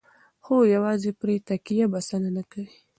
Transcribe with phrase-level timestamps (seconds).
[0.43, 2.75] خو یوازې پرې تکیه بسنه نه کوي.